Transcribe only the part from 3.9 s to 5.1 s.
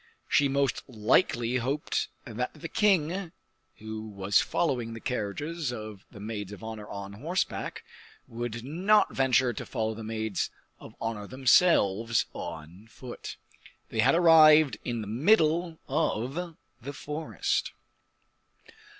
was following the